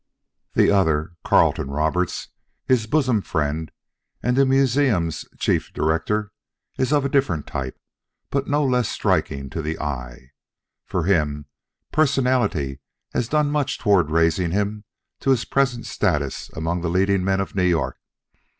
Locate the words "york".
17.61-17.99